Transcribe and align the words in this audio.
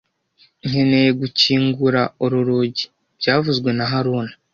Nkeneye 0.67 1.09
gukingura 1.21 2.01
uru 2.23 2.39
rugi 2.47 2.83
byavuzwe 3.19 3.69
na 3.77 3.85
haruna 3.91 4.33